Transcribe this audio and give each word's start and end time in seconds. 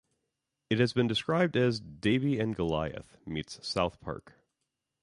It 0.71 0.79
has 0.79 0.93
been 0.93 1.05
described 1.05 1.55
as 1.55 1.79
"Davey 1.79 2.39
and 2.39 2.55
Goliath"...meets 2.55 3.59
"South 3.61 3.99
Park". 3.99 4.33